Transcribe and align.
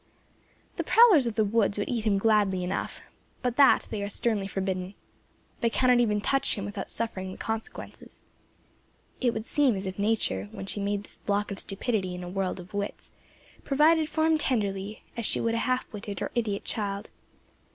The 0.77 0.83
prowlers 0.83 1.27
of 1.27 1.35
the 1.35 1.45
woods 1.45 1.77
would 1.77 1.87
eat 1.87 2.07
him 2.07 2.17
gladly 2.17 2.63
enough, 2.63 3.01
but 3.43 3.55
that 3.57 3.85
they 3.91 4.01
are 4.01 4.09
sternly 4.09 4.47
forbidden. 4.47 4.95
They 5.59 5.69
cannot 5.69 5.99
even 5.99 6.21
touch 6.21 6.55
him 6.55 6.65
without 6.65 6.89
suffering 6.89 7.31
the 7.31 7.37
consequences. 7.37 8.23
It 9.19 9.31
would 9.31 9.45
seem 9.45 9.75
as 9.75 9.85
if 9.85 9.99
Nature, 9.99 10.49
when 10.51 10.65
she 10.65 10.79
made 10.79 11.03
this 11.03 11.19
block 11.19 11.51
of 11.51 11.59
stupidity 11.59 12.15
in 12.15 12.23
a 12.23 12.29
world 12.29 12.59
of 12.59 12.73
wits, 12.73 13.11
provided 13.63 14.09
for 14.09 14.25
him 14.25 14.39
tenderly, 14.39 15.03
as 15.15 15.27
she 15.27 15.39
would 15.39 15.51
for 15.53 15.57
a 15.57 15.67
half 15.69 15.85
witted 15.93 16.19
or 16.19 16.31
idiot 16.33 16.63
child. 16.65 17.11